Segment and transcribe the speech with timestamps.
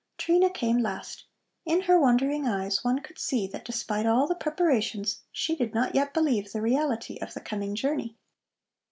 [0.17, 1.25] Trina came last.
[1.63, 5.93] In her wondering eyes one could see that despite all the preparations she did not
[5.93, 8.17] yet believe the reality of the coming journey.